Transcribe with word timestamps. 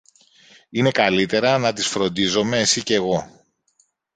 είναι 0.69 0.91
καλύτερα 0.91 1.57
να 1.57 1.73
τις 1.73 1.87
φροντίζομε 1.87 2.57
εσυ 2.57 2.83
κι 2.83 2.93
εγώ 2.93 3.45